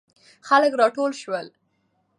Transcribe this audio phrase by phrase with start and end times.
[0.47, 1.47] خلک راټول سول.